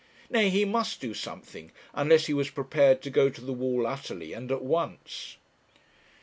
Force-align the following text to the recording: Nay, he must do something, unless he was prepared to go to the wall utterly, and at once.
Nay, 0.31 0.49
he 0.49 0.65
must 0.65 0.99
do 0.99 1.13
something, 1.13 1.71
unless 1.93 2.25
he 2.25 2.33
was 2.33 2.49
prepared 2.49 3.03
to 3.03 3.11
go 3.11 3.29
to 3.29 3.39
the 3.39 3.53
wall 3.53 3.85
utterly, 3.85 4.33
and 4.33 4.51
at 4.51 4.63
once. 4.63 5.37